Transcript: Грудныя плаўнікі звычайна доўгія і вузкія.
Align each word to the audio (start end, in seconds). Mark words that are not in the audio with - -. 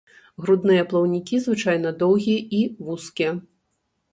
Грудныя 0.45 0.85
плаўнікі 0.93 1.41
звычайна 1.45 1.89
доўгія 2.01 2.41
і 2.61 2.63
вузкія. 2.87 3.31